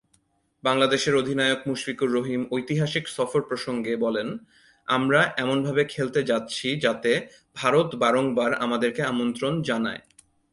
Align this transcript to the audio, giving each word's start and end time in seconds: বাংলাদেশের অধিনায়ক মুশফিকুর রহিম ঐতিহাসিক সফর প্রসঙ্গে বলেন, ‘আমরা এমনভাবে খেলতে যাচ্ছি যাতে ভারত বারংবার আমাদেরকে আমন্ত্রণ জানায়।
বাংলাদেশের 0.63 1.13
অধিনায়ক 1.15 1.59
মুশফিকুর 1.67 2.09
রহিম 2.13 2.41
ঐতিহাসিক 2.51 3.05
সফর 3.07 3.41
প্রসঙ্গে 3.41 3.93
বলেন, 3.95 4.27
‘আমরা 4.87 5.19
এমনভাবে 5.37 5.83
খেলতে 5.85 6.19
যাচ্ছি 6.23 6.67
যাতে 6.79 7.11
ভারত 7.55 7.89
বারংবার 7.95 8.51
আমাদেরকে 8.55 9.01
আমন্ত্রণ 9.03 9.53
জানায়। 9.61 10.01